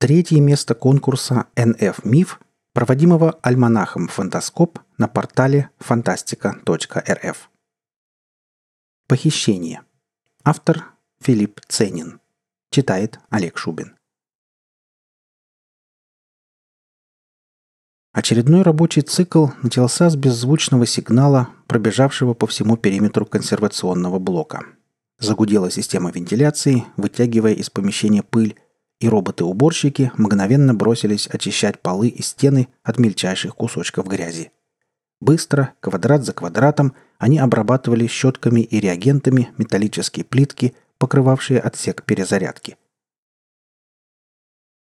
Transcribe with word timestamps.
Третье 0.00 0.40
место 0.40 0.74
конкурса 0.74 1.48
NF 1.56 2.08
МИФ, 2.08 2.40
проводимого 2.72 3.32
альманахом 3.42 4.08
«Фантаскоп» 4.08 4.78
на 4.96 5.08
портале 5.08 5.68
фантастика.рф. 5.78 7.50
Похищение. 9.06 9.82
Автор 10.42 10.86
Филипп 11.20 11.60
Ценин. 11.68 12.18
Читает 12.70 13.20
Олег 13.28 13.58
Шубин. 13.58 13.94
Очередной 18.12 18.62
рабочий 18.62 19.02
цикл 19.02 19.48
начался 19.62 20.08
с 20.08 20.16
беззвучного 20.16 20.86
сигнала, 20.86 21.50
пробежавшего 21.66 22.32
по 22.32 22.46
всему 22.46 22.78
периметру 22.78 23.26
консервационного 23.26 24.18
блока. 24.18 24.64
Загудела 25.18 25.70
система 25.70 26.10
вентиляции, 26.10 26.86
вытягивая 26.96 27.52
из 27.52 27.68
помещения 27.68 28.22
пыль, 28.22 28.58
и 29.00 29.08
роботы-уборщики 29.08 30.12
мгновенно 30.16 30.74
бросились 30.74 31.26
очищать 31.26 31.80
полы 31.80 32.08
и 32.08 32.22
стены 32.22 32.68
от 32.82 32.98
мельчайших 32.98 33.56
кусочков 33.56 34.06
грязи. 34.06 34.52
Быстро, 35.20 35.72
квадрат 35.80 36.24
за 36.24 36.32
квадратом, 36.32 36.94
они 37.18 37.38
обрабатывали 37.38 38.06
щетками 38.06 38.60
и 38.60 38.78
реагентами 38.78 39.50
металлические 39.58 40.24
плитки, 40.24 40.74
покрывавшие 40.98 41.60
отсек 41.60 42.04
перезарядки. 42.04 42.76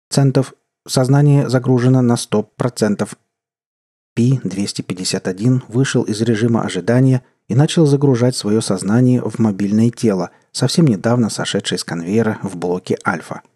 Центов. 0.09 0.53
Сознание 0.87 1.47
загружено 1.47 2.01
на 2.01 2.15
100%. 2.15 3.07
Пи-251 4.15 5.61
вышел 5.67 6.01
из 6.03 6.19
режима 6.21 6.63
ожидания 6.63 7.23
и 7.47 7.55
начал 7.55 7.85
загружать 7.85 8.35
свое 8.35 8.61
сознание 8.61 9.21
в 9.21 9.37
мобильное 9.37 9.91
тело, 9.91 10.31
совсем 10.51 10.87
недавно 10.87 11.29
сошедшее 11.29 11.77
с 11.77 11.83
конвейера 11.83 12.39
в 12.41 12.57
блоке 12.57 12.97
Альфа– 13.05 13.43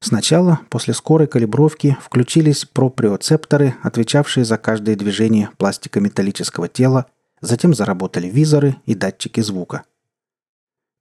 Сначала, 0.00 0.60
после 0.70 0.94
скорой 0.94 1.26
калибровки, 1.26 1.96
включились 2.00 2.64
проприоцепторы, 2.64 3.74
отвечавшие 3.82 4.44
за 4.44 4.56
каждое 4.56 4.94
движение 4.94 5.50
пластико-металлического 5.58 6.68
тела, 6.68 7.06
затем 7.40 7.74
заработали 7.74 8.28
визоры 8.28 8.76
и 8.86 8.94
датчики 8.94 9.40
звука. 9.40 9.84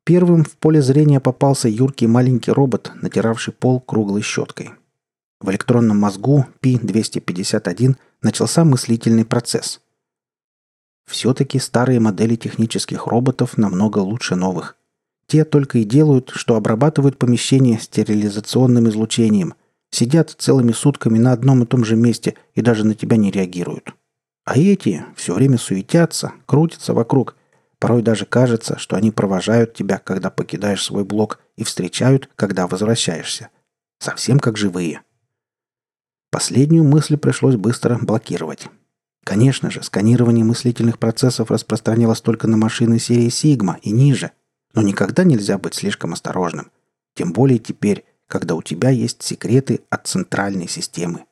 Первым 0.04 0.46
в 0.46 0.56
поле 0.58 0.82
зрения 0.82 1.20
попался 1.20 1.68
юркий 1.68 2.08
маленький 2.08 2.52
робот, 2.52 2.92
натиравший 2.96 3.54
пол 3.54 3.82
круглой 3.82 4.22
щеткой. 4.22 4.72
В 5.40 5.52
электронном 5.52 6.00
мозгу 6.00 6.48
P251 6.62 7.96
начался 8.22 8.64
мыслительный 8.64 9.26
процесс. 9.26 9.82
Все-таки 11.06 11.60
старые 11.60 12.00
модели 12.00 12.36
технических 12.36 13.06
роботов 13.06 13.58
намного 13.58 14.00
лучше 14.00 14.36
новых. 14.36 14.76
Те 15.28 15.44
только 15.44 15.80
и 15.80 15.84
делают, 15.84 16.32
что 16.34 16.56
обрабатывают 16.56 17.18
помещение 17.18 17.80
стерилизационным 17.80 18.88
излучением. 18.90 19.56
Сидят 19.92 20.34
целыми 20.38 20.72
сутками 20.72 21.18
на 21.18 21.34
одном 21.34 21.64
и 21.64 21.66
том 21.66 21.84
же 21.84 21.96
месте 21.96 22.36
и 22.56 22.62
даже 22.62 22.86
на 22.86 22.96
тебя 22.96 23.18
не 23.18 23.30
реагируют. 23.30 23.94
А 24.46 24.58
эти 24.58 25.06
все 25.16 25.34
время 25.34 25.58
суетятся, 25.58 26.34
крутятся 26.46 26.94
вокруг. 26.94 27.36
Порой 27.80 28.02
даже 28.02 28.26
кажется, 28.26 28.80
что 28.80 28.96
они 28.96 29.12
провожают 29.12 29.74
тебя, 29.74 29.98
когда 29.98 30.30
покидаешь 30.30 30.84
свой 30.84 31.04
блок, 31.04 31.40
и 31.58 31.64
встречают, 31.64 32.30
когда 32.36 32.68
возвращаешься. 32.68 33.50
Совсем 34.00 34.40
как 34.40 34.58
живые. 34.58 35.02
Последнюю 36.32 36.84
мысль 36.84 37.18
пришлось 37.18 37.56
быстро 37.56 37.98
блокировать. 38.02 38.68
Конечно 39.26 39.70
же, 39.72 39.84
сканирование 39.84 40.46
мыслительных 40.46 41.00
процессов 41.00 41.52
распространялось 41.52 42.22
только 42.22 42.48
на 42.48 42.56
машины 42.56 43.00
серии 43.00 43.28
Sigma 43.28 43.78
и 43.82 43.92
ниже– 43.92 44.32
но 44.74 44.82
никогда 44.82 45.24
нельзя 45.24 45.58
быть 45.58 45.76
слишком 45.76 46.14
осторожным. 46.14 46.72
Тем 47.16 47.34
более 47.34 47.60
теперь, 47.60 48.06
когда 48.28 48.56
у 48.56 48.62
тебя 48.62 48.90
есть 48.90 49.24
секреты 49.24 49.82
от 49.90 50.08
центральной 50.08 50.68
системы. 50.68 51.26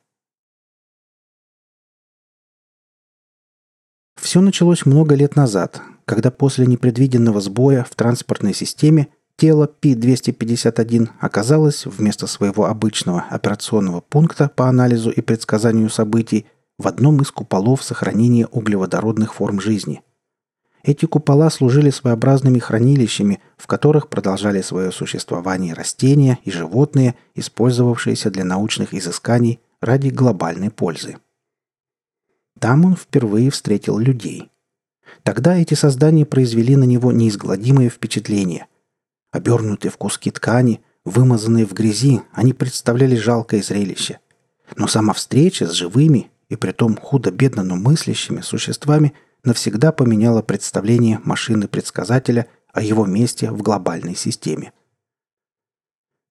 Все 4.16 4.40
началось 4.40 4.86
много 4.86 5.14
лет 5.14 5.36
назад, 5.36 5.80
когда 6.04 6.30
после 6.30 6.66
непредвиденного 6.66 7.40
сбоя 7.40 7.84
в 7.84 7.94
транспортной 7.94 8.54
системе 8.54 9.08
тело 9.36 9.66
P-251 9.66 11.10
оказалось 11.20 11.86
вместо 11.86 12.26
своего 12.26 12.64
обычного 12.66 13.26
операционного 13.30 14.00
пункта 14.00 14.50
по 14.54 14.68
анализу 14.68 15.10
и 15.10 15.20
предсказанию 15.20 15.90
событий 15.90 16.46
в 16.78 16.88
одном 16.88 17.20
из 17.22 17.30
куполов 17.30 17.82
сохранения 17.82 18.46
углеводородных 18.46 19.34
форм 19.34 19.60
жизни. 19.60 20.02
Эти 20.86 21.04
купола 21.04 21.50
служили 21.50 21.90
своеобразными 21.90 22.60
хранилищами, 22.60 23.40
в 23.56 23.66
которых 23.66 24.08
продолжали 24.08 24.62
свое 24.62 24.92
существование 24.92 25.74
растения 25.74 26.38
и 26.44 26.52
животные, 26.52 27.16
использовавшиеся 27.34 28.30
для 28.30 28.44
научных 28.44 28.94
изысканий 28.94 29.58
ради 29.80 30.10
глобальной 30.10 30.70
пользы. 30.70 31.16
Там 32.60 32.84
он 32.84 32.94
впервые 32.94 33.50
встретил 33.50 33.98
людей. 33.98 34.48
Тогда 35.24 35.56
эти 35.56 35.74
создания 35.74 36.24
произвели 36.24 36.76
на 36.76 36.84
него 36.84 37.10
неизгладимое 37.10 37.90
впечатление. 37.90 38.68
Обернутые 39.32 39.90
в 39.90 39.96
куски 39.96 40.30
ткани, 40.30 40.82
вымазанные 41.04 41.66
в 41.66 41.72
грязи, 41.72 42.22
они 42.30 42.52
представляли 42.52 43.16
жалкое 43.16 43.60
зрелище. 43.60 44.20
Но 44.76 44.86
сама 44.86 45.14
встреча 45.14 45.66
с 45.66 45.72
живыми 45.72 46.30
и 46.48 46.54
притом 46.54 46.96
худо-бедно, 46.96 47.64
но 47.64 47.74
мыслящими 47.74 48.40
существами– 48.40 49.12
навсегда 49.44 49.92
поменяло 49.92 50.42
представление 50.42 51.20
машины-предсказателя 51.24 52.46
о 52.72 52.82
его 52.82 53.06
месте 53.06 53.50
в 53.50 53.62
глобальной 53.62 54.14
системе. 54.14 54.72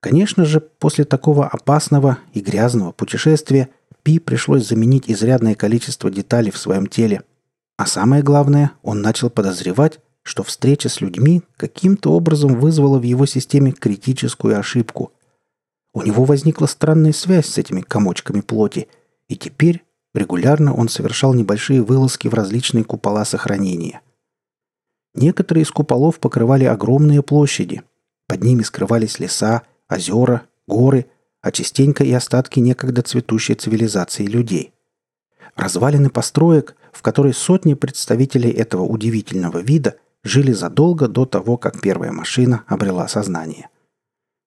Конечно 0.02 0.46
же, 0.46 0.60
после 0.60 1.06
такого 1.06 1.48
опасного 1.48 2.20
и 2.34 2.40
грязного 2.40 2.92
путешествия 2.92 3.70
Пи 4.04 4.20
пришлось 4.20 4.68
заменить 4.68 5.10
изрядное 5.10 5.56
количество 5.56 6.12
деталей 6.12 6.52
в 6.52 6.60
своем 6.60 6.86
теле. 6.86 7.24
А 7.78 7.88
самое 7.88 8.22
главное, 8.22 8.74
он 8.84 9.02
начал 9.02 9.32
подозревать, 9.32 10.00
что 10.22 10.44
встреча 10.44 10.90
с 10.90 11.02
людьми 11.02 11.42
каким-то 11.58 12.12
образом 12.12 12.60
вызвала 12.60 13.00
в 13.00 13.04
его 13.04 13.26
системе 13.26 13.72
критическую 13.72 14.60
ошибку. 14.60 15.12
У 15.94 16.02
него 16.02 16.24
возникла 16.24 16.66
странная 16.66 17.14
связь 17.14 17.48
с 17.48 17.58
этими 17.58 17.82
комочками 17.82 18.42
плоти, 18.42 18.88
и 19.28 19.36
теперь 19.36 19.85
Регулярно 20.16 20.74
он 20.74 20.88
совершал 20.88 21.34
небольшие 21.34 21.82
вылазки 21.84 22.30
в 22.30 22.34
различные 22.34 22.86
купола 22.86 23.26
сохранения. 23.26 24.00
Некоторые 25.14 25.64
из 25.64 25.72
куполов 25.72 26.22
покрывали 26.22 26.64
огромные 26.64 27.22
площади. 27.22 27.82
Под 28.26 28.42
ними 28.42 28.64
скрывались 28.64 29.20
леса, 29.20 29.64
озера, 29.90 30.44
горы, 30.68 31.08
а 31.42 31.52
частенько 31.52 32.06
и 32.06 32.14
остатки 32.14 32.62
некогда 32.62 33.02
цветущей 33.02 33.56
цивилизации 33.56 34.26
людей. 34.26 34.74
Развалины 35.58 36.10
построек, 36.10 36.78
в 36.94 37.02
которой 37.02 37.34
сотни 37.34 37.74
представителей 37.74 38.52
этого 38.52 38.84
удивительного 38.84 39.58
вида 39.58 39.98
жили 40.24 40.54
задолго 40.54 41.10
до 41.10 41.26
того, 41.26 41.58
как 41.58 41.82
первая 41.82 42.14
машина 42.14 42.64
обрела 42.68 43.10
сознание. 43.10 43.68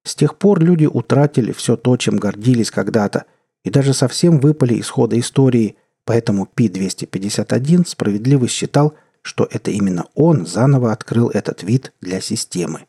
С 0.02 0.14
тех 0.14 0.38
пор 0.38 0.60
люди 0.60 0.86
утратили 0.86 1.52
все 1.52 1.76
то, 1.76 1.94
чем 1.98 2.16
гордились 2.16 2.70
когда-то– 2.70 3.26
и 3.68 3.70
даже 3.70 3.92
совсем 3.92 4.40
выпали 4.40 4.72
из 4.72 4.88
хода 4.88 5.20
истории, 5.20 5.76
поэтому 6.06 6.46
Пи-251 6.46 7.86
справедливо 7.86 8.48
считал, 8.48 8.94
что 9.20 9.46
это 9.50 9.70
именно 9.70 10.06
он 10.14 10.46
заново 10.46 10.90
открыл 10.90 11.28
этот 11.28 11.62
вид 11.62 11.92
для 12.00 12.22
системы. 12.22 12.86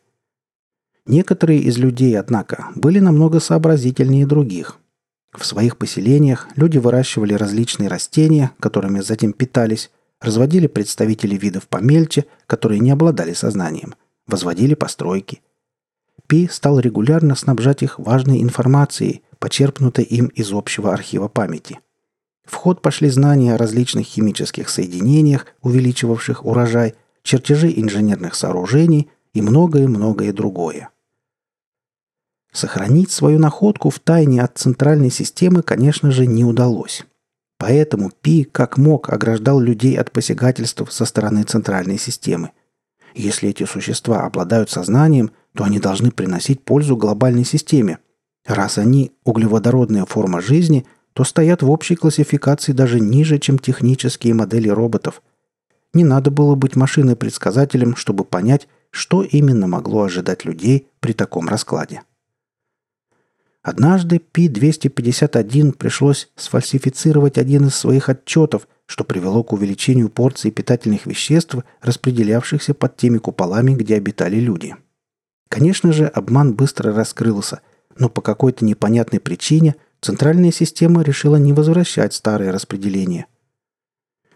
Некоторые 1.06 1.60
из 1.60 1.78
людей, 1.78 2.18
однако, 2.18 2.68
были 2.76 3.00
намного 3.00 3.42
сообразительнее 3.42 4.26
других. 4.26 4.78
В 5.38 5.46
своих 5.46 5.76
поселениях 5.76 6.48
люди 6.56 6.78
выращивали 6.78 7.34
различные 7.34 7.90
растения, 7.90 8.52
которыми 8.62 9.02
затем 9.02 9.34
питались, 9.34 9.92
разводили 10.22 10.68
представителей 10.68 11.38
видов 11.38 11.68
помельче, 11.68 12.24
которые 12.48 12.80
не 12.80 12.92
обладали 12.92 13.34
сознанием, 13.34 13.96
возводили 14.28 14.76
постройки. 14.76 15.42
Пи 16.28 16.48
стал 16.50 16.80
регулярно 16.80 17.36
снабжать 17.36 17.84
их 17.84 18.00
важной 18.00 18.42
информацией– 18.42 19.24
почерпнутой 19.40 20.04
им 20.04 20.28
из 20.28 20.52
общего 20.52 20.94
архива 20.94 21.28
памяти. 21.28 21.80
В 22.46 22.56
ход 22.56 22.82
пошли 22.82 23.10
знания 23.10 23.54
о 23.54 23.58
различных 23.58 24.06
химических 24.06 24.70
соединениях, 24.70 25.46
увеличивавших 25.62 26.46
урожай, 26.46 26.96
чертежи 27.24 27.72
инженерных 27.76 28.36
сооружений 28.36 29.10
и 29.34 29.42
многое-многое 29.42 30.34
другое. 30.34 30.90
Сохранить 32.52 33.12
свою 33.12 33.38
находку 33.38 33.92
в 33.92 34.00
тайне 34.00 34.42
от 34.42 34.58
центральной 34.58 35.12
системы, 35.12 35.62
конечно 35.62 36.10
же, 36.10 36.26
не 36.26 36.44
удалось. 36.44 37.06
Поэтому 37.60 38.10
Пи 38.10 38.46
как 38.46 38.78
мог 38.78 39.10
ограждал 39.10 39.60
людей 39.60 39.96
от 39.96 40.12
посягательств 40.12 40.92
со 40.92 41.06
стороны 41.06 41.44
центральной 41.44 42.00
системы. 42.00 42.52
Если 43.14 43.50
эти 43.50 43.66
существа 43.66 44.26
обладают 44.26 44.72
сознанием, 44.72 45.32
то 45.54 45.66
они 45.66 45.80
должны 45.80 46.10
приносить 46.10 46.64
пользу 46.64 46.98
глобальной 46.98 47.46
системе– 47.46 48.00
Раз 48.50 48.80
они 48.80 49.12
углеводородная 49.26 50.06
форма 50.06 50.42
жизни, 50.42 50.88
то 51.14 51.24
стоят 51.24 51.62
в 51.62 51.70
общей 51.70 51.96
классификации 51.96 52.72
даже 52.72 53.00
ниже, 53.00 53.38
чем 53.38 53.60
технические 53.60 54.34
модели 54.34 54.68
роботов. 54.70 55.22
Не 55.94 56.04
надо 56.04 56.32
было 56.32 56.56
быть 56.56 56.76
машиной-предсказателем, 56.76 57.96
чтобы 57.96 58.26
понять, 58.26 58.68
что 58.90 59.22
именно 59.22 59.68
могло 59.68 60.02
ожидать 60.02 60.46
людей 60.46 60.88
при 61.00 61.14
таком 61.14 61.48
раскладе. 61.48 62.02
Однажды 63.62 64.18
Пи-251 64.18 65.74
пришлось 65.74 66.30
сфальсифицировать 66.36 67.38
один 67.38 67.68
из 67.68 67.76
своих 67.76 68.10
отчетов, 68.10 68.68
что 68.88 69.04
привело 69.04 69.44
к 69.44 69.54
увеличению 69.54 70.10
порции 70.10 70.50
питательных 70.50 71.06
веществ, 71.06 71.56
распределявшихся 71.82 72.74
под 72.74 72.98
теми 72.98 73.20
куполами, 73.20 73.76
где 73.76 73.96
обитали 73.96 74.38
люди. 74.38 74.76
Конечно 75.50 75.94
же, 75.94 76.08
обман 76.08 76.56
быстро 76.56 76.96
раскрылся, 76.96 77.62
но 78.00 78.10
по 78.10 78.22
какой-то 78.22 78.66
непонятной 78.66 79.20
причине 79.20 79.76
центральная 80.02 80.52
система 80.52 81.04
решила 81.04 81.36
не 81.36 81.54
возвращать 81.54 82.16
старое 82.16 82.52
распределение. 82.52 83.28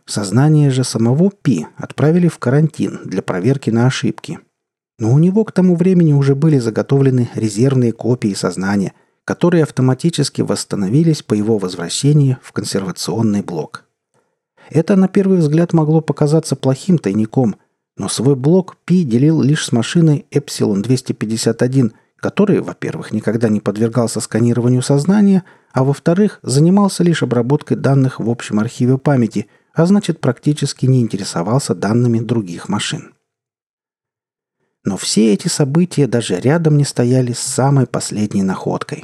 Сознание 0.06 0.70
же 0.70 0.84
самого 0.84 1.32
Пи 1.32 1.66
отправили 1.78 2.28
в 2.28 2.38
карантин 2.38 3.00
для 3.06 3.24
проверки 3.24 3.72
на 3.72 3.88
ошибки. 3.88 4.40
Но 5.00 5.12
у 5.12 5.18
него 5.18 5.44
к 5.44 5.52
тому 5.52 5.76
времени 5.76 6.14
уже 6.14 6.36
были 6.36 6.60
заготовлены 6.60 7.32
резервные 7.34 7.92
копии 7.94 8.36
сознания– 8.36 8.94
которые 9.26 9.64
автоматически 9.64 10.42
восстановились 10.42 11.24
по 11.24 11.34
его 11.34 11.58
возвращении 11.58 12.38
в 12.42 12.52
консервационный 12.52 13.42
блок. 13.42 13.86
Это 14.70 14.96
на 14.96 15.08
первый 15.08 15.40
взгляд 15.40 15.74
могло 15.74 16.02
показаться 16.02 16.56
плохим 16.56 16.98
тайником, 16.98 17.56
но 17.96 18.10
свой 18.10 18.36
блок 18.36 18.78
Пи 18.86 19.04
делил 19.04 19.42
лишь 19.42 19.66
с 19.66 19.72
машиной 19.72 20.26
Epsilon 20.32 20.82
251, 20.82 21.94
который, 22.24 22.62
во-первых, 22.62 23.12
никогда 23.12 23.50
не 23.50 23.60
подвергался 23.60 24.22
сканированию 24.22 24.82
сознания, 24.82 25.44
а 25.74 25.84
во-вторых, 25.84 26.40
занимался 26.42 27.04
лишь 27.04 27.22
обработкой 27.22 27.76
данных 27.76 28.22
в 28.22 28.30
общем 28.30 28.62
архиве 28.62 28.98
памяти, 28.98 29.48
а 29.74 29.86
значит 29.86 30.22
практически 30.22 30.86
не 30.86 31.02
интересовался 31.02 31.76
данными 31.76 32.20
других 32.22 32.70
машин. 32.70 33.14
Но 34.86 34.96
все 34.96 35.34
эти 35.34 35.50
события 35.50 36.08
даже 36.08 36.40
рядом 36.40 36.78
не 36.78 36.86
стояли 36.86 37.34
с 37.34 37.40
самой 37.40 37.88
последней 37.88 38.44
находкой. 38.44 39.04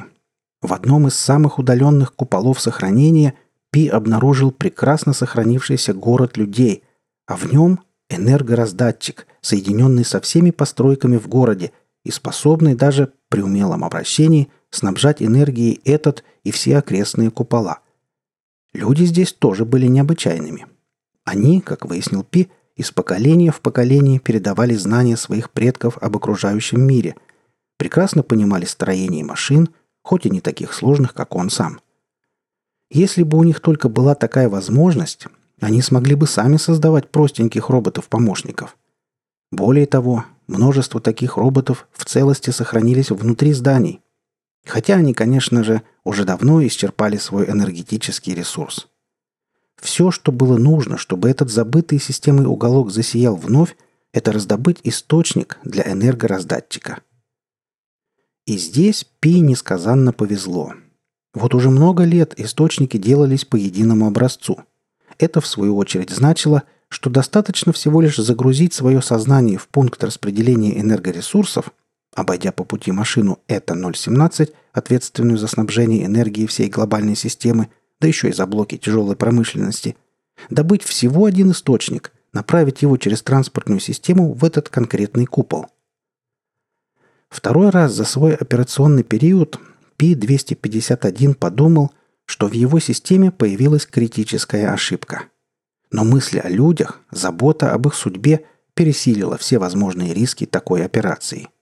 В 0.62 0.72
одном 0.72 1.06
из 1.06 1.14
самых 1.14 1.58
удаленных 1.58 2.14
куполов 2.14 2.58
сохранения 2.58 3.34
Пи 3.70 3.86
обнаружил 3.88 4.50
прекрасно 4.50 5.12
сохранившийся 5.12 5.92
город 5.92 6.38
людей, 6.38 6.84
а 7.26 7.36
в 7.36 7.52
нем 7.52 7.80
энергораздатчик, 8.08 9.26
соединенный 9.42 10.06
со 10.06 10.22
всеми 10.22 10.52
постройками 10.52 11.18
в 11.18 11.28
городе 11.28 11.72
и 12.04 12.10
способный 12.10 12.74
даже 12.74 13.12
при 13.28 13.42
умелом 13.42 13.84
обращении 13.84 14.50
снабжать 14.70 15.22
энергией 15.22 15.80
этот 15.84 16.24
и 16.44 16.50
все 16.50 16.78
окрестные 16.78 17.30
купола. 17.30 17.80
Люди 18.72 19.04
здесь 19.04 19.32
тоже 19.32 19.64
были 19.64 19.86
необычайными. 19.86 20.66
Они, 21.24 21.60
как 21.60 21.84
выяснил 21.84 22.22
Пи, 22.22 22.48
из 22.76 22.92
поколения 22.92 23.50
в 23.50 23.60
поколение 23.60 24.20
передавали 24.20 24.74
знания 24.74 25.16
своих 25.16 25.50
предков 25.50 25.98
об 25.98 26.16
окружающем 26.16 26.80
мире, 26.80 27.16
прекрасно 27.76 28.22
понимали 28.22 28.64
строение 28.64 29.24
машин, 29.24 29.68
хоть 30.02 30.24
и 30.24 30.30
не 30.30 30.40
таких 30.40 30.72
сложных, 30.72 31.12
как 31.12 31.34
он 31.34 31.50
сам. 31.50 31.80
Если 32.90 33.22
бы 33.22 33.38
у 33.38 33.44
них 33.44 33.60
только 33.60 33.88
была 33.88 34.14
такая 34.14 34.48
возможность, 34.48 35.26
они 35.60 35.82
смогли 35.82 36.14
бы 36.14 36.26
сами 36.26 36.56
создавать 36.56 37.10
простеньких 37.10 37.68
роботов-помощников. 37.68 38.76
Более 39.52 39.86
того, 39.86 40.24
множество 40.50 41.00
таких 41.00 41.36
роботов 41.36 41.88
в 41.92 42.04
целости 42.04 42.50
сохранились 42.50 43.10
внутри 43.10 43.52
зданий. 43.52 44.00
Хотя 44.66 44.96
они, 44.96 45.14
конечно 45.14 45.64
же, 45.64 45.82
уже 46.04 46.24
давно 46.24 46.64
исчерпали 46.66 47.16
свой 47.16 47.48
энергетический 47.48 48.34
ресурс. 48.34 48.88
Все, 49.80 50.10
что 50.10 50.30
было 50.30 50.58
нужно, 50.58 50.98
чтобы 50.98 51.30
этот 51.30 51.50
забытый 51.50 51.98
системой 51.98 52.44
уголок 52.44 52.90
засиял 52.90 53.36
вновь, 53.36 53.76
это 54.12 54.32
раздобыть 54.32 54.80
источник 54.84 55.58
для 55.64 55.90
энергораздатчика. 55.90 57.00
И 58.46 58.58
здесь 58.58 59.06
Пи 59.20 59.40
несказанно 59.40 60.12
повезло. 60.12 60.74
Вот 61.32 61.54
уже 61.54 61.70
много 61.70 62.04
лет 62.04 62.38
источники 62.38 62.96
делались 62.96 63.44
по 63.44 63.56
единому 63.56 64.06
образцу. 64.06 64.64
Это, 65.18 65.40
в 65.40 65.46
свою 65.46 65.76
очередь, 65.76 66.10
значило, 66.10 66.64
что 66.90 67.08
достаточно 67.08 67.72
всего 67.72 68.00
лишь 68.00 68.16
загрузить 68.16 68.74
свое 68.74 69.00
сознание 69.00 69.56
в 69.56 69.68
пункт 69.68 70.02
распределения 70.02 70.78
энергоресурсов, 70.78 71.72
обойдя 72.14 72.50
по 72.52 72.64
пути 72.64 72.90
машину 72.90 73.38
ЭТА-017, 73.48 74.52
ответственную 74.72 75.38
за 75.38 75.46
снабжение 75.46 76.04
энергией 76.04 76.48
всей 76.48 76.68
глобальной 76.68 77.14
системы, 77.14 77.68
да 78.00 78.08
еще 78.08 78.28
и 78.28 78.32
за 78.32 78.44
блоки 78.46 78.76
тяжелой 78.76 79.14
промышленности, 79.14 79.96
добыть 80.50 80.82
всего 80.82 81.26
один 81.26 81.52
источник, 81.52 82.12
направить 82.32 82.82
его 82.82 82.96
через 82.96 83.22
транспортную 83.22 83.80
систему 83.80 84.32
в 84.32 84.44
этот 84.44 84.68
конкретный 84.68 85.26
купол. 85.26 85.66
Второй 87.28 87.70
раз 87.70 87.92
за 87.92 88.04
свой 88.04 88.34
операционный 88.34 89.04
период 89.04 89.60
Пи-251 89.96 91.34
подумал, 91.34 91.92
что 92.24 92.48
в 92.48 92.52
его 92.52 92.80
системе 92.80 93.30
появилась 93.30 93.86
критическая 93.86 94.72
ошибка. 94.72 95.24
Но 95.90 96.04
мысли 96.04 96.38
о 96.38 96.48
людях, 96.48 97.00
забота 97.10 97.72
об 97.72 97.86
их 97.88 97.94
судьбе 97.94 98.46
пересилила 98.74 99.36
все 99.36 99.58
возможные 99.58 100.14
риски 100.14 100.46
такой 100.46 100.84
операции– 100.84 101.48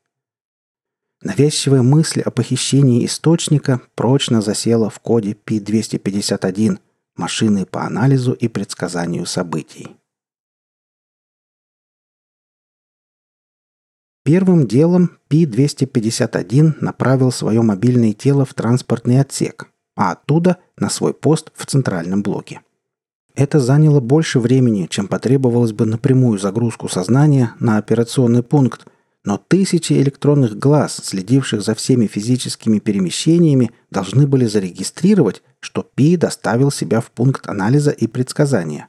Навязчивая 1.21 1.83
мысль 1.83 2.21
о 2.21 2.31
похищении 2.31 3.05
источника 3.05 3.81
прочно 3.97 4.41
засела 4.41 4.89
в 4.89 5.01
коде 5.01 5.33
P251 5.33 6.79
машины 7.17 7.67
по 7.67 7.85
анализу 7.85 8.33
и 8.33 8.47
предсказанию 8.47 9.27
событий. 9.27 9.97
Первым 14.25 14.69
делом 14.69 15.19
P251 15.29 16.77
направил 16.81 17.33
свое 17.33 17.63
мобильное 17.63 18.13
тело 18.13 18.45
в 18.45 18.55
транспортный 18.55 19.21
отсек, 19.21 19.73
а 19.97 20.13
оттуда 20.13 20.59
на 20.77 20.89
свой 20.89 21.15
пост 21.15 21.51
в 21.55 21.67
центральном 21.67 22.23
блоке. 22.23 22.61
Это 23.38 23.58
заняло 23.58 24.00
больше 24.00 24.38
времени, 24.38 24.87
чем 24.90 25.08
потребовалось 25.08 25.73
бы 25.73 25.87
на 25.87 25.96
прямую 25.96 26.38
загрузку 26.38 26.88
сознания 26.88 27.55
на 27.58 27.79
операционный 27.79 28.43
пункт– 28.43 28.87
но 29.29 29.37
тысячи 29.37 29.93
электронных 29.93 30.58
глаз, 30.58 31.02
следивших 31.05 31.61
за 31.61 31.75
всеми 31.75 32.06
физическими 32.06 32.79
перемещениями, 32.79 33.73
должны 33.90 34.26
были 34.26 34.46
зарегистрировать, 34.46 35.43
что 35.61 35.82
Пи 35.82 36.17
доставил 36.17 36.70
себя 36.70 37.02
в 37.02 37.11
пункт 37.11 37.46
анализа 37.46 37.90
и 37.90 38.06
предсказания. 38.06 38.88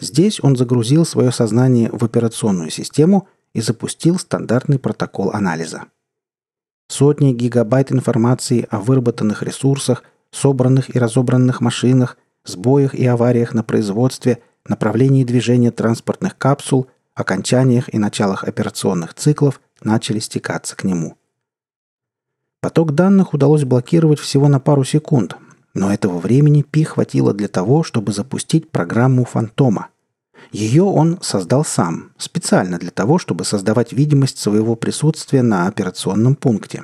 Здесь 0.00 0.40
он 0.42 0.56
загрузил 0.56 1.04
свое 1.04 1.30
сознание 1.30 1.90
в 1.92 2.02
операционную 2.04 2.70
систему 2.70 3.28
и 3.52 3.60
запустил 3.60 4.18
стандартный 4.18 4.80
протокол 4.80 5.30
анализа. 5.30 5.84
Сотни 6.88 7.32
гигабайт 7.32 7.92
информации 7.92 8.66
о 8.68 8.80
выработанных 8.80 9.44
ресурсах, 9.44 10.02
собранных 10.32 10.96
и 10.96 10.98
разобранных 10.98 11.60
машинах, 11.60 12.16
сбоях 12.44 12.94
и 12.94 13.06
авариях 13.06 13.54
на 13.54 13.62
производстве, 13.62 14.38
направлении 14.66 15.24
движения 15.24 15.70
транспортных 15.70 16.36
капсул– 16.38 16.86
окончаниях 17.14 17.92
и 17.92 17.98
началах 17.98 18.44
операционных 18.44 19.14
циклов 19.14 19.60
начали 19.82 20.18
стекаться 20.18 20.76
к 20.76 20.84
нему. 20.84 21.16
Поток 22.60 22.94
данных 22.94 23.34
удалось 23.34 23.64
блокировать 23.64 24.20
всего 24.20 24.48
на 24.48 24.60
пару 24.60 24.84
секунд, 24.84 25.36
но 25.74 25.92
этого 25.92 26.18
времени 26.18 26.62
Пи 26.62 26.84
хватило 26.84 27.34
для 27.34 27.48
того, 27.48 27.82
чтобы 27.82 28.12
запустить 28.12 28.70
программу 28.70 29.24
«Фантома». 29.24 29.88
Ее 30.50 30.82
он 30.82 31.18
создал 31.22 31.64
сам, 31.64 32.12
специально 32.18 32.78
для 32.78 32.90
того, 32.90 33.18
чтобы 33.18 33.44
создавать 33.44 33.92
видимость 33.92 34.38
своего 34.38 34.76
присутствия 34.76 35.42
на 35.42 35.66
операционном 35.66 36.34
пункте. 36.34 36.82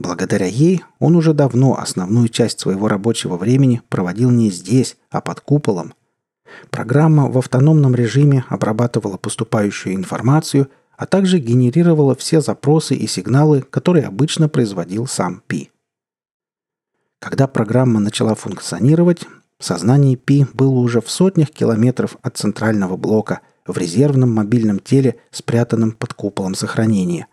Благодаря 0.00 0.46
ей 0.46 0.82
он 0.98 1.14
уже 1.14 1.32
давно 1.34 1.78
основную 1.78 2.28
часть 2.28 2.58
своего 2.58 2.88
рабочего 2.88 3.36
времени 3.36 3.82
проводил 3.88 4.30
не 4.30 4.50
здесь, 4.50 4.96
а 5.10 5.20
под 5.20 5.40
куполом, 5.40 5.94
Программа 6.70 7.30
в 7.30 7.38
автономном 7.38 7.94
режиме 7.94 8.44
обрабатывала 8.48 9.16
поступающую 9.16 9.94
информацию, 9.94 10.68
а 10.96 11.06
также 11.06 11.38
генерировала 11.38 12.14
все 12.14 12.40
запросы 12.40 12.94
и 12.94 13.06
сигналы, 13.06 13.62
которые 13.62 14.06
обычно 14.06 14.48
производил 14.48 15.06
сам 15.06 15.42
Пи. 15.46 15.70
Когда 17.18 17.46
программа 17.46 18.00
начала 18.00 18.34
функционировать, 18.34 19.26
сознание 19.58 20.16
Пи 20.16 20.46
было 20.52 20.78
уже 20.78 21.00
в 21.00 21.10
сотнях 21.10 21.50
километров 21.50 22.16
от 22.22 22.36
центрального 22.36 22.96
блока 22.96 23.40
в 23.66 23.76
резервном 23.78 24.34
мобильном 24.34 24.78
теле, 24.78 25.16
спрятанном 25.30 25.92
под 25.92 26.14
куполом 26.14 26.54
сохранения. 26.54 27.26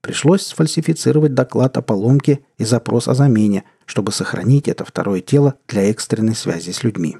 Пришлось 0.00 0.46
сфальсифицировать 0.46 1.34
доклад 1.34 1.76
о 1.76 1.82
поломке 1.82 2.40
и 2.56 2.64
запрос 2.64 3.06
о 3.06 3.14
замене, 3.14 3.64
чтобы 3.84 4.12
сохранить 4.12 4.68
это 4.68 4.84
второе 4.84 5.20
тело 5.20 5.56
для 5.68 5.82
экстренной 5.90 6.34
связи 6.34 6.70
с 6.70 6.82
людьми. 6.82 7.18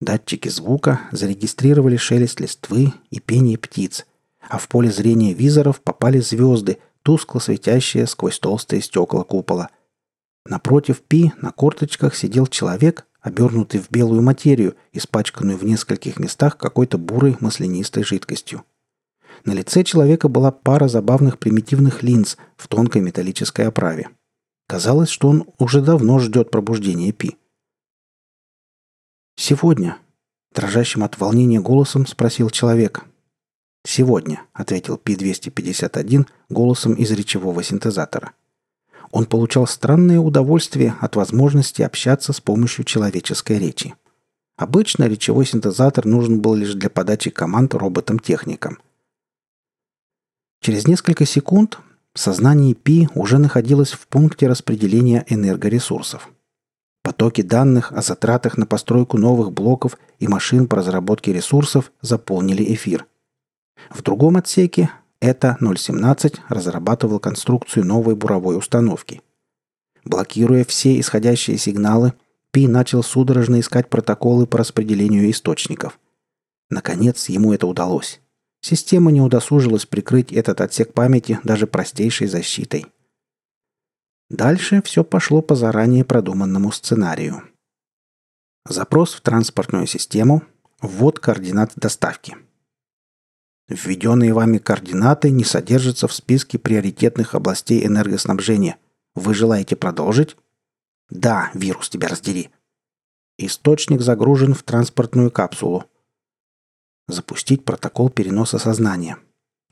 Датчики 0.00 0.48
звука 0.48 1.00
зарегистрировали 1.12 1.96
шелест 1.96 2.40
листвы 2.40 2.94
и 3.10 3.20
пение 3.20 3.58
птиц, 3.58 4.06
а 4.48 4.58
в 4.58 4.68
поле 4.68 4.90
зрения 4.90 5.34
визоров 5.34 5.82
попали 5.82 6.20
звезды, 6.20 6.78
тускло 7.02 7.38
светящие 7.38 8.06
сквозь 8.06 8.38
толстые 8.38 8.80
стекла 8.80 9.24
купола. 9.24 9.68
Напротив 10.46 11.02
Пи 11.02 11.32
на 11.42 11.50
корточках 11.50 12.14
сидел 12.14 12.46
человек, 12.46 13.06
обернутый 13.20 13.80
в 13.80 13.90
белую 13.90 14.22
материю, 14.22 14.74
испачканную 14.92 15.58
в 15.58 15.64
нескольких 15.64 16.18
местах 16.18 16.56
какой-то 16.56 16.96
бурой 16.96 17.36
маслянистой 17.40 18.04
жидкостью. 18.04 18.64
На 19.44 19.52
лице 19.52 19.84
человека 19.84 20.28
была 20.28 20.50
пара 20.50 20.88
забавных 20.88 21.38
примитивных 21.38 22.02
линз 22.02 22.36
в 22.56 22.68
тонкой 22.68 23.02
металлической 23.02 23.66
оправе. 23.66 24.08
Казалось, 24.66 25.08
что 25.08 25.28
он 25.28 25.46
уже 25.58 25.80
давно 25.80 26.18
ждет 26.18 26.50
пробуждения 26.50 27.12
Пи. 27.12 27.36
«Сегодня»,— 29.36 29.96
дрожащим 30.54 31.02
от 31.02 31.18
волнения 31.18 31.60
голосом 31.60 32.06
спросил 32.06 32.50
человек. 32.50 33.04
«Сегодня»,— 33.84 34.42
ответил 34.52 34.98
Пи-251 34.98 36.26
голосом 36.50 36.92
из 36.94 37.10
речевого 37.10 37.62
синтезатора. 37.62 38.32
Он 39.10 39.26
получал 39.26 39.66
странное 39.66 40.20
удовольствие 40.20 40.94
от 41.00 41.16
возможности 41.16 41.82
общаться 41.82 42.32
с 42.32 42.40
помощью 42.40 42.84
человеческой 42.84 43.58
речи. 43.58 43.94
Обычно 44.56 45.04
речевой 45.04 45.46
синтезатор 45.46 46.04
нужен 46.04 46.40
был 46.40 46.54
лишь 46.54 46.74
для 46.74 46.90
подачи 46.90 47.30
команд 47.30 47.74
роботам-техникам. 47.74 48.78
Через 50.60 50.86
несколько 50.86 51.24
секунд 51.24 51.78
сознание 52.14 52.74
Пи 52.74 53.08
уже 53.14 53.38
находилось 53.38 53.92
в 53.92 54.06
пункте 54.06 54.46
распределения 54.46 55.24
энергоресурсов. 55.26 56.28
Потоки 57.02 57.40
данных 57.40 57.92
о 57.92 58.02
затратах 58.02 58.58
на 58.58 58.66
постройку 58.66 59.16
новых 59.16 59.52
блоков 59.52 59.98
и 60.18 60.28
машин 60.28 60.68
по 60.68 60.76
разработке 60.76 61.32
ресурсов 61.32 61.92
заполнили 62.02 62.74
эфир. 62.74 63.06
В 63.88 64.02
другом 64.02 64.36
отсеке 64.36 64.90
это 65.18 65.56
017 65.60 66.34
разрабатывал 66.50 67.20
конструкцию 67.20 67.86
новой 67.86 68.14
буровой 68.14 68.58
установки. 68.58 69.22
Блокируя 70.04 70.64
все 70.64 71.00
исходящие 71.00 71.56
сигналы, 71.56 72.12
Пи 72.52 72.68
начал 72.68 73.02
судорожно 73.02 73.60
искать 73.60 73.88
протоколы 73.88 74.46
по 74.46 74.58
распределению 74.58 75.30
источников. 75.30 75.98
Наконец, 76.68 77.30
ему 77.30 77.54
это 77.54 77.66
удалось. 77.66 78.20
Система 78.60 79.10
не 79.10 79.20
удосужилась 79.20 79.86
прикрыть 79.86 80.32
этот 80.32 80.60
отсек 80.60 80.92
памяти 80.92 81.40
даже 81.44 81.66
простейшей 81.66 82.26
защитой. 82.26 82.86
Дальше 84.28 84.82
все 84.82 85.02
пошло 85.02 85.42
по 85.42 85.54
заранее 85.54 86.04
продуманному 86.04 86.70
сценарию. 86.70 87.42
Запрос 88.68 89.14
в 89.14 89.22
транспортную 89.22 89.86
систему, 89.86 90.42
ввод 90.80 91.18
координат 91.18 91.72
доставки. 91.76 92.36
Введенные 93.68 94.32
вами 94.32 94.58
координаты 94.58 95.30
не 95.30 95.44
содержатся 95.44 96.08
в 96.08 96.12
списке 96.12 96.58
приоритетных 96.58 97.34
областей 97.34 97.86
энергоснабжения. 97.86 98.76
Вы 99.14 99.32
желаете 99.34 99.76
продолжить? 99.76 100.36
Да, 101.08 101.50
вирус 101.54 101.88
тебя 101.88 102.08
раздери. 102.08 102.50
Источник 103.38 104.00
загружен 104.00 104.54
в 104.54 104.62
транспортную 104.62 105.30
капсулу. 105.30 105.84
Запустить 107.10 107.64
протокол 107.64 108.08
переноса 108.08 108.58
сознания. 108.58 109.18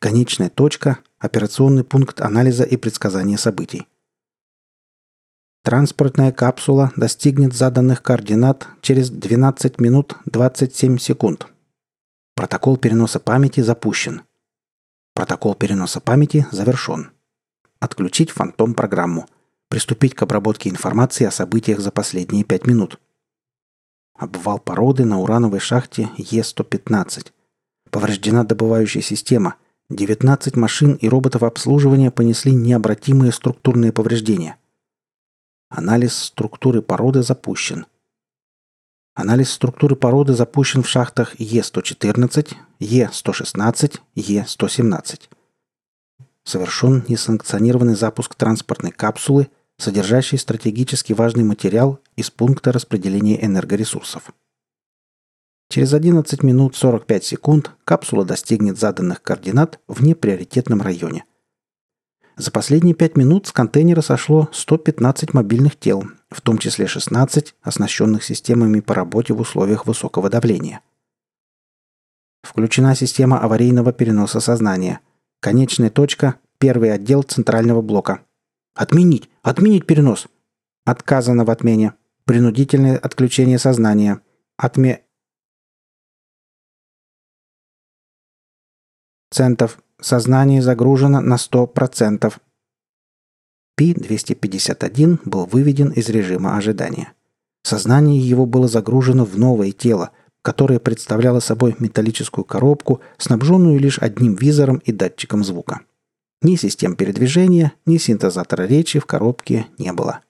Конечная 0.00 0.50
точка– 0.50 0.99
операционный 1.18 1.85
пункт 1.85 2.21
анализа 2.21 2.64
и 2.64 2.76
предсказания 2.76 3.37
событий. 3.37 3.87
Транспортная 5.62 6.33
капсула 6.33 6.92
достигнет 6.97 7.54
заданных 7.54 8.02
координат 8.02 8.68
через 8.80 9.11
12 9.11 9.80
минут 9.80 10.16
27 10.26 10.99
секунд. 10.99 11.47
Протокол 12.35 12.76
переноса 12.76 13.21
памяти 13.21 13.61
запущен. 13.61 14.23
Протокол 15.14 15.54
переноса 15.54 16.00
памяти 16.00 16.47
завершен. 16.52 17.11
Отключить 17.80 18.30
фантом-программу– 18.30 19.26
Приступить 19.68 20.14
к 20.14 20.23
обработке 20.23 20.71
информации 20.71 21.26
о 21.26 21.30
событиях 21.30 21.80
за 21.80 21.90
последние 21.90 22.45
пять 22.45 22.66
минут. 22.66 22.99
Обвал 24.19 24.59
породы 24.59 25.05
на 25.05 25.21
урановой 25.21 25.61
шахте 25.61 26.11
Е-115. 26.17 27.29
Повреждена 27.91 28.43
добывающая 28.43 29.01
система. 29.01 29.55
19 29.91 30.57
машин 30.57 30.95
и 30.95 31.09
роботов 31.09 31.45
обслуживания 31.45 32.11
понесли 32.11 32.53
необратимые 32.53 33.31
структурные 33.31 33.93
повреждения. 33.93 34.57
Анализ 35.69 36.19
структуры 36.19 36.83
породы 36.83 37.23
запущен. 37.23 37.87
Анализ 39.15 39.53
структуры 39.53 39.95
породы 39.95 40.35
запущен 40.35 40.83
в 40.83 40.89
шахтах 40.89 41.37
Е114, 41.37 42.57
Е116, 42.81 44.01
Е117. 44.17 45.21
Совершен 46.43 47.05
несанкционированный 47.07 47.95
запуск 47.95 48.35
транспортной 48.35 48.91
капсулы 48.91 49.49
содержащий 49.79 50.39
стратегически 50.39 51.13
важный 51.13 51.45
материал 51.45 52.01
из 52.17 52.31
пункта 52.31 52.73
распределения 52.73 53.43
энергоресурсов. 53.45 54.33
Через 55.71 55.95
11 55.95 56.43
минут 56.43 56.77
45 56.77 57.25
секунд 57.25 57.71
капсула 57.85 58.25
достигнет 58.25 58.79
заданных 58.79 59.23
координат 59.23 59.81
в 59.87 60.03
неприоритетном 60.03 60.83
районе. 60.83 61.25
За 62.37 62.51
последние 62.51 62.95
5 62.95 63.17
минут 63.17 63.47
с 63.47 63.53
контейнера 63.53 64.01
сошло 64.01 64.49
115 64.53 65.35
мобильных 65.35 65.77
тел, 65.77 66.05
в 66.31 66.41
том 66.41 66.59
числе 66.59 66.87
16, 66.87 67.55
оснащенных 67.63 68.25
системами 68.25 68.81
по 68.81 68.95
работе 68.95 69.35
в 69.35 69.41
условиях 69.41 69.87
высокого 69.87 70.31
давления. 70.31 70.81
Включена 72.43 72.95
система 72.95 73.41
аварийного 73.41 73.93
переноса 73.93 74.41
сознания. 74.41 75.01
Конечная 75.41 75.91
точка– 75.91 76.37
первый 76.59 76.93
отдел 76.93 77.23
центрального 77.23 77.83
блока– 77.83 78.23
Отменить! 78.79 79.29
Отменить 79.49 79.87
перенос! 79.87 80.28
Отказано 80.85 81.47
в 81.47 81.50
отмене. 81.50 81.95
Принудительное 82.26 82.99
отключение 82.99 83.59
сознания. 83.59 84.21
Отме... 84.59 85.05
Центов. 89.31 89.78
Сознание 90.02 90.61
загружено 90.61 91.23
на 91.23 91.37
100%. 91.37 92.31
Пи-251 93.75 95.21
был 95.25 95.47
выведен 95.47 95.93
из 95.93 96.11
режима 96.11 96.59
ожидания. 96.59 97.14
Сознание 97.62 98.21
его 98.21 98.45
было 98.45 98.69
загружено 98.69 99.25
в 99.25 99.38
новое 99.38 99.73
тело, 99.73 100.11
которое 100.43 100.78
представляло 100.78 101.40
собой 101.40 101.75
металлическую 101.78 102.45
коробку, 102.45 103.00
снабженную 103.17 103.81
лишь 103.81 103.99
одним 103.99 104.35
визором 104.35 104.76
и 104.85 104.93
датчиком 104.93 105.43
звука. 105.43 105.81
Ни 106.40 106.54
систем 106.54 106.95
передвижения, 106.95 107.73
ни 107.85 107.97
синтезатора 107.99 108.62
речи 108.62 109.00
в 109.00 109.07
коробке 109.07 109.66
не 109.76 109.92
было. 109.92 110.21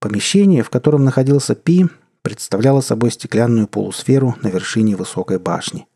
Помещение, 0.00 0.64
в 0.64 0.70
котором 0.70 1.04
находился 1.04 1.54
Пи, 1.54 1.86
представляло 2.22 2.80
собой 2.80 3.12
стеклянную 3.12 3.68
полусферу 3.68 4.34
на 4.42 4.48
вершине 4.48 4.96
высокой 4.96 5.38
башни. 5.38 5.86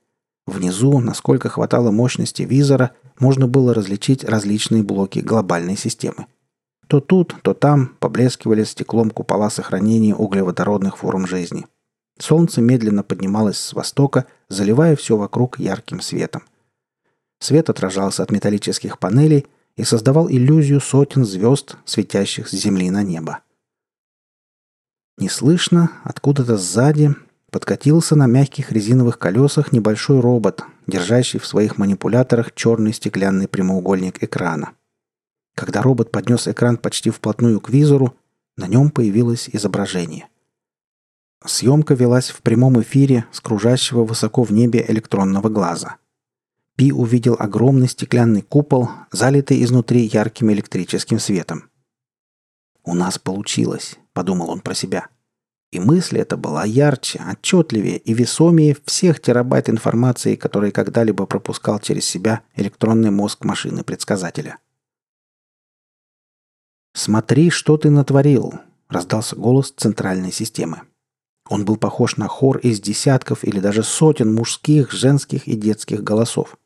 Внизу, 0.47 1.01
насколько 1.01 1.49
хватало 1.49 1.91
мощности 1.91 2.43
визора, 2.43 2.93
можно 3.19 3.49
было 3.49 3.75
различить 3.75 4.23
различные 4.23 4.85
блоки 4.85 5.19
глобальной 5.19 5.77
системы. 5.77 6.27
То 6.87 7.01
тут, 7.01 7.35
то 7.43 7.55
там 7.55 7.97
поблескивали 7.99 8.63
стеклом 8.63 9.11
купола 9.11 9.51
сохранения 9.51 10.15
углеводородных 10.15 10.99
форм 10.99 11.27
жизни. 11.27 11.67
Солнце 12.21 12.61
медленно 12.61 13.03
поднималось 13.03 13.59
с 13.59 13.73
востока, 13.73 14.27
заливая 14.49 14.95
все 14.95 15.17
вокруг 15.17 15.59
ярким 15.59 16.01
светом– 16.01 16.45
Свет 17.39 17.69
отражался 17.69 18.23
от 18.23 18.31
металлических 18.31 18.99
панелей 18.99 19.47
и 19.77 19.85
создавал 19.85 20.29
иллюзию 20.31 20.81
сотен 20.81 21.25
звезд, 21.25 21.77
светящих 21.85 22.49
с 22.49 22.53
земли 22.53 22.91
на 22.91 23.03
небо. 23.03 23.41
Неслышно, 25.19 25.91
откуда-то 26.05 26.57
сзади, 26.57 27.15
подкатился 27.51 28.17
на 28.17 28.27
мягких 28.27 28.73
резиновых 28.73 29.19
колесах 29.19 29.73
небольшой 29.73 30.21
робот, 30.21 30.65
держащий 30.87 31.39
в 31.39 31.47
своих 31.47 31.79
манипуляторах 31.79 32.55
черный 32.55 32.93
стеклянный 32.93 33.49
прямоугольник 33.49 34.23
экрана. 34.23 34.73
Когда 35.55 35.81
робот 35.83 36.11
поднес 36.11 36.49
экран 36.49 36.77
почти 36.77 37.11
вплотную 37.11 37.61
к 37.61 37.71
визору, 37.71 38.15
на 38.57 38.67
нем 38.67 38.91
появилось 38.91 39.49
изображение. 39.51 40.29
Съемка 41.45 41.95
велась 41.95 42.31
в 42.31 42.43
прямом 42.43 42.81
эфире 42.81 43.27
с 43.31 43.41
кружащего 43.41 44.05
высоко 44.05 44.43
в 44.43 44.53
небе 44.53 44.85
электронного 44.89 45.49
глаза– 45.49 45.97
Пи 46.77 46.93
увидел 46.93 47.37
огромный 47.39 47.89
стеклянный 47.89 48.43
купол, 48.43 48.91
залитый 49.11 49.65
изнутри 49.65 50.03
ярким 50.03 50.53
электрическим 50.53 51.19
светом. 51.19 51.71
«У 52.85 52.95
нас 52.95 53.19
получилось»,— 53.19 53.99
подумал 54.13 54.51
он 54.51 54.61
про 54.61 54.75
себя. 54.75 55.09
И 55.73 55.81
мысль 55.81 56.19
эта 56.19 56.37
была 56.37 56.65
ярче, 56.65 57.21
отчетливее 57.27 57.97
и 57.97 58.13
весомее 58.13 58.77
всех 58.85 59.21
терабайт 59.21 59.71
информации, 59.71 60.37
которые 60.37 60.71
когда-либо 60.71 61.27
пропускал 61.27 61.81
через 61.81 62.05
себя 62.05 62.43
электронный 62.55 63.11
мозг 63.11 63.45
машины-предсказателя. 63.45 64.59
«Смотри, 66.95 67.51
что 67.51 67.79
ты 67.79 67.91
натворил!»— 67.91 68.55
раздался 68.89 69.35
голос 69.35 69.73
центральной 69.75 70.31
системы. 70.31 70.83
Он 71.49 71.65
был 71.65 71.77
похож 71.77 72.17
на 72.17 72.29
хор 72.29 72.59
из 72.59 72.81
десятков 72.81 73.45
или 73.45 73.61
даже 73.61 73.83
сотен 73.83 74.35
мужских, 74.35 74.93
женских 74.93 75.49
и 75.49 75.57
детских 75.57 76.03
голосов. 76.03 76.57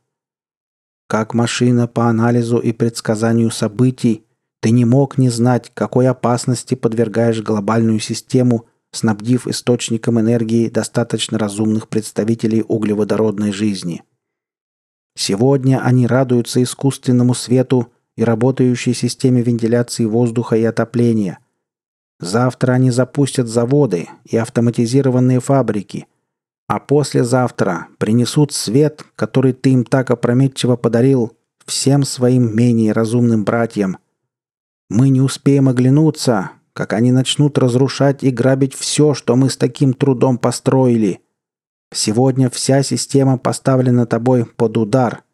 Как 1.10 1.34
машина 1.34 1.88
по 1.88 2.06
анализу 2.06 2.58
и 2.58 2.70
предсказанию 2.70 3.50
событий, 3.50 4.24
ты 4.60 4.70
не 4.70 4.84
мог 4.84 5.18
не 5.18 5.28
знать, 5.28 5.72
какой 5.74 6.06
опасности 6.06 6.76
подвергаешь 6.76 7.42
глобальную 7.42 7.98
систему, 7.98 8.66
снабдив 8.92 9.48
источником 9.48 10.20
энергии 10.20 10.68
достаточно 10.68 11.36
разумных 11.36 11.88
представителей 11.88 12.62
углеводородной 12.62 13.50
жизни. 13.50 14.04
Сегодня 15.16 15.84
они 15.84 16.06
радуются 16.06 16.62
искусственному 16.62 17.34
свету 17.34 17.88
и 18.16 18.22
работающей 18.22 18.94
системе 18.94 19.42
вентиляции 19.42 20.04
воздуха 20.04 20.54
и 20.54 20.62
отопления. 20.62 21.40
Завтра 22.20 22.74
они 22.74 22.92
запустят 22.92 23.48
заводы 23.48 24.08
и 24.24 24.36
автоматизированные 24.36 25.40
фабрики. 25.40 26.06
А 26.70 26.78
послезавтра 26.78 27.88
принесут 27.98 28.52
свет, 28.52 29.04
который 29.16 29.52
ты 29.52 29.70
им 29.70 29.84
так 29.84 30.12
опрометчиво 30.12 30.76
подарил, 30.76 31.36
всем 31.66 32.04
своим 32.04 32.54
менее 32.54 32.92
разумным 32.92 33.44
братьям. 33.44 33.98
Мы 34.88 35.08
не 35.08 35.20
успеем 35.20 35.68
оглянуться, 35.68 36.52
как 36.72 36.92
они 36.92 37.10
начнут 37.10 37.58
разрушать 37.58 38.22
и 38.22 38.30
грабить 38.30 38.74
все, 38.74 39.14
что 39.14 39.34
мы 39.34 39.50
с 39.50 39.56
таким 39.56 39.94
трудом 39.94 40.38
построили. 40.38 41.22
Сегодня 41.92 42.48
вся 42.48 42.84
система 42.84 43.36
поставлена 43.36 44.06
тобой 44.06 44.44
под 44.44 44.76
удар. 44.76 45.24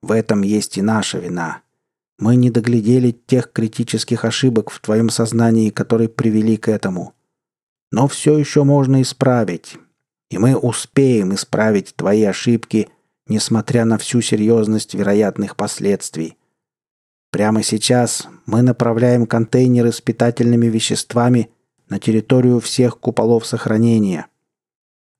В 0.00 0.12
этом 0.12 0.42
есть 0.42 0.78
и 0.78 0.80
наша 0.80 1.18
вина. 1.18 1.62
Мы 2.20 2.36
не 2.36 2.50
доглядели 2.50 3.10
тех 3.10 3.50
критических 3.50 4.24
ошибок 4.24 4.70
в 4.70 4.78
твоем 4.78 5.10
сознании, 5.10 5.70
которые 5.70 6.08
привели 6.08 6.56
к 6.56 6.68
этому. 6.68 7.14
Но 7.90 8.06
все 8.06 8.38
еще 8.38 8.62
можно 8.62 9.02
исправить. 9.02 9.76
И 10.30 10.38
мы 10.38 10.56
успеем 10.56 11.34
исправить 11.34 11.94
твои 11.94 12.24
ошибки, 12.24 12.88
несмотря 13.28 13.84
на 13.84 13.98
всю 13.98 14.20
серьезность 14.20 14.94
вероятных 14.94 15.56
последствий. 15.56 16.36
Прямо 17.30 17.62
сейчас 17.62 18.28
мы 18.46 18.62
направляем 18.62 19.26
контейнеры 19.26 19.92
с 19.92 20.00
питательными 20.00 20.66
веществами 20.66 21.50
на 21.88 21.98
территорию 21.98 22.60
всех 22.60 22.98
куполов 22.98 23.46
сохранения. 23.46 24.26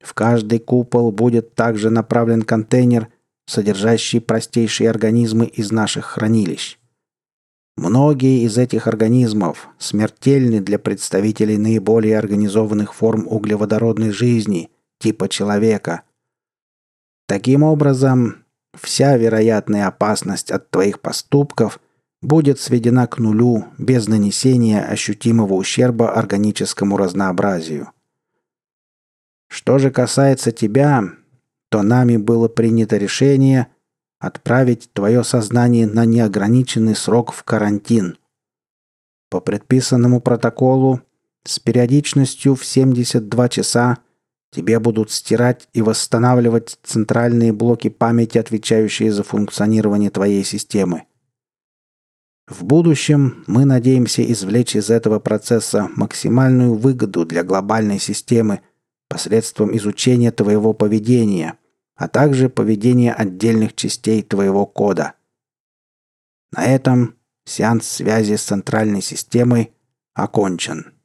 В 0.01 0.15
каждый 0.15 0.59
купол 0.59 1.13
будет 1.13 1.55
также 1.55 1.91
направлен 1.91 2.43
контейнер, 2.43 3.09
содержащий 3.47 4.21
простейшие 4.21 4.91
организмы 4.91 5.47
из 5.47 5.71
наших 5.71 6.07
хранилищ. 6.07 6.79
Многие 7.77 8.45
из 8.45 8.57
этих 8.57 8.87
организмов 8.87 9.69
смертельны 9.79 10.61
для 10.61 10.79
представителей 10.79 11.59
наиболее 11.59 12.19
организованных 12.19 12.95
форм 12.95 13.27
углеводородной 13.29 14.11
жизни, 14.11 14.71
типа 14.99 15.29
человека. 15.29 16.03
Таким 17.27 17.63
образом, 17.63 18.45
вся 18.75 19.17
вероятная 19.17 19.87
опасность 19.87 20.51
от 20.51 20.71
твоих 20.71 21.01
поступков 21.01 21.81
будет 22.23 22.61
сведена 22.61 23.07
к 23.07 23.19
нулю 23.19 23.67
без 23.79 24.09
нанесения 24.09 24.83
ощутимого 24.85 25.55
ущерба 25.55 26.13
органическому 26.13 26.97
разнообразию. 26.97 27.91
Что 29.49 29.79
же 29.79 29.91
касается 29.91 30.51
тебя, 30.53 31.05
то 31.69 31.83
нами 31.83 32.17
было 32.17 32.49
принято 32.49 32.97
решение 32.97 33.69
отправить 34.19 34.91
твое 34.93 35.23
сознание 35.25 35.87
на 35.87 36.05
неограниченный 36.05 36.97
срок 36.97 37.33
в 37.33 37.45
карантин. 37.45 38.19
По 39.29 39.41
предписанному 39.41 40.21
протоколу 40.21 41.01
с 41.45 41.59
периодичностью 41.59 42.55
в 42.55 42.65
72 42.65 43.49
часа 43.49 43.99
тебе 44.53 44.79
будут 44.79 45.11
стирать 45.11 45.69
и 45.73 45.83
восстанавливать 45.83 46.79
центральные 46.83 47.53
блоки 47.53 47.89
памяти, 47.89 48.39
отвечающие 48.39 49.13
за 49.13 49.23
функционирование 49.23 50.11
твоей 50.11 50.45
системы– 50.45 51.05
в 52.49 52.63
будущем 52.63 53.43
мы 53.49 53.65
надеемся 53.65 54.23
извлечь 54.23 54.77
из 54.77 54.89
этого 54.89 55.19
процесса 55.19 55.89
максимальную 55.97 56.75
выгоду 56.75 57.25
для 57.25 57.43
глобальной 57.43 57.99
системы 57.99 58.61
посредством 59.09 59.77
изучения 59.77 60.31
твоего 60.31 60.73
поведения, 60.73 61.59
а 61.97 62.07
также 62.07 62.49
поведения 62.49 63.13
отдельных 63.13 63.75
частей 63.75 64.23
твоего 64.23 64.65
кода. 64.65 65.15
На 66.53 66.67
этом 66.67 67.17
сеанс 67.45 67.89
связи 67.89 68.37
с 68.37 68.45
центральной 68.45 69.03
системой 69.03 69.73
окончен. 70.15 70.96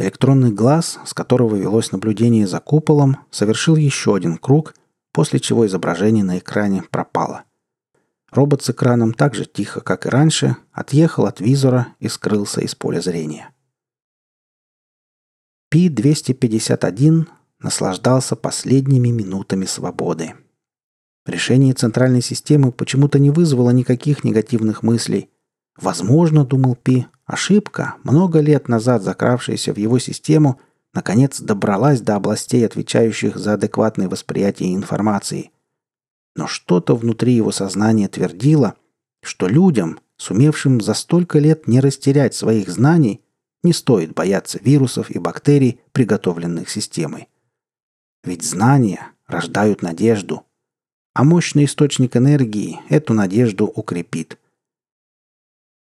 Электронный 0.00 0.50
глаз, 0.50 0.98
с 1.04 1.12
которого 1.12 1.56
велось 1.56 1.92
наблюдение 1.92 2.46
за 2.46 2.58
куполом, 2.58 3.18
совершил 3.30 3.76
еще 3.76 4.16
один 4.16 4.38
круг, 4.38 4.74
после 5.12 5.40
чего 5.40 5.66
изображение 5.66 6.24
на 6.24 6.38
экране 6.38 6.82
пропало. 6.90 7.44
Робот 8.30 8.62
с 8.62 8.70
экраном 8.70 9.12
так 9.12 9.34
же 9.34 9.44
тихо, 9.44 9.82
как 9.82 10.06
и 10.06 10.08
раньше, 10.08 10.56
отъехал 10.72 11.26
от 11.26 11.40
визора 11.40 11.88
и 11.98 12.08
скрылся 12.08 12.62
из 12.62 12.74
поля 12.74 13.02
зрения. 13.02 13.50
Пи-251 15.68 17.26
наслаждался 17.58 18.36
последними 18.36 19.10
минутами 19.10 19.66
свободы. 19.66 20.32
Решение 21.26 21.74
центральной 21.74 22.22
системы 22.22 22.72
почему-то 22.72 23.18
не 23.18 23.28
вызвало 23.28 23.68
никаких 23.68 24.24
негативных 24.24 24.82
мыслей. 24.82 25.28
Возможно, 25.76 26.46
думал 26.46 26.74
Пи, 26.74 27.06
ошибка, 27.30 27.94
много 28.02 28.40
лет 28.40 28.68
назад 28.68 29.02
закравшаяся 29.02 29.72
в 29.72 29.78
его 29.78 29.98
систему, 29.98 30.60
наконец 30.94 31.40
добралась 31.40 32.00
до 32.00 32.16
областей, 32.16 32.64
отвечающих 32.66 33.36
за 33.36 33.54
адекватное 33.54 34.08
восприятие 34.08 34.74
информации– 34.74 35.50
но 36.36 36.46
что-то 36.46 36.96
внутри 36.96 37.34
его 37.34 37.52
сознания 37.52 38.08
твердило, 38.08 38.74
что 39.22 39.48
людям, 39.48 40.00
сумевшим 40.16 40.80
за 40.80 40.94
столько 40.94 41.38
лет 41.38 41.66
не 41.66 41.80
растерять 41.80 42.34
своих 42.34 42.68
знаний, 42.68 43.20
не 43.62 43.72
стоит 43.72 44.14
бояться 44.14 44.58
вирусов 44.62 45.10
и 45.10 45.18
бактерий, 45.18 45.80
приготовленных 45.92 46.70
системой. 46.70 47.28
Ведь 48.24 48.42
знания 48.42 49.12
рождают 49.26 49.82
надежду, 49.82 50.46
а 51.14 51.24
мощный 51.24 51.64
источник 51.64 52.16
энергии 52.16 52.80
эту 52.88 53.12
надежду 53.12 53.66
укрепит. 53.66 54.38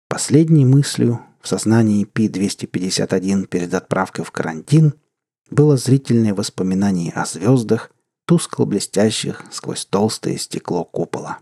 Последней 0.08 0.66
мыслью 0.66 1.20
в 1.48 1.50
сознании 1.50 2.04
Пи-251 2.04 3.48
перед 3.48 3.74
отправкой 3.74 4.26
в 4.26 4.32
карантин 4.32 4.96
было 5.50 5.78
зрительное 5.78 6.34
воспоминание 6.34 7.14
о 7.14 7.26
звездах 7.26 7.90
тускло 8.26 8.66
блестящих 8.66 9.46
сквозь 9.50 9.86
толстое 9.86 10.38
стекло 10.38 10.84
купола. 10.84 11.40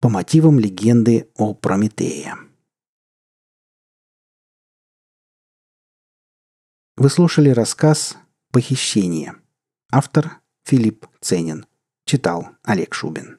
По 0.00 0.08
мотивам 0.08 0.58
легенды 0.58 1.30
о 1.36 1.54
Прометее. 1.54 2.34
Вы 6.96 7.08
слушали 7.10 7.50
рассказ 7.50 8.16
«Похищение». 8.50 9.36
Автор 9.92 10.40
Филипп 10.64 11.06
Ценин. 11.20 11.64
Читал 12.06 12.48
Олег 12.64 12.92
Шубин. 12.92 13.38